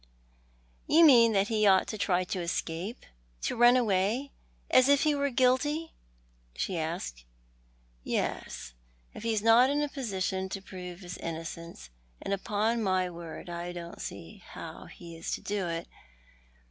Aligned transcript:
"You 0.87 1.05
mean 1.05 1.33
that 1.33 1.49
he 1.49 1.67
ought 1.67 1.85
to 1.89 1.97
try 1.99 2.23
to 2.23 2.41
escape— 2.41 3.05
to 3.43 3.55
run 3.55 3.77
away, 3.77 4.31
as 4.71 4.89
if 4.89 5.03
he 5.03 5.13
were 5.13 5.29
guilty?" 5.29 5.93
she 6.57 6.75
asked." 6.75 7.23
Yes, 8.19 8.73
if 9.13 9.21
he 9.21 9.31
is 9.31 9.43
not 9.43 9.69
in 9.69 9.83
a 9.83 9.87
position 9.87 10.49
to 10.49 10.59
prove 10.59 11.01
his 11.01 11.19
innocence— 11.19 11.91
and 12.23 12.33
upon 12.33 12.81
my 12.81 13.11
word 13.11 13.47
I 13.47 13.73
don't 13.73 14.01
see 14.01 14.41
how 14.43 14.85
he 14.85 15.15
is 15.15 15.29
to 15.35 15.41
do 15.41 15.67
it. 15.67 15.87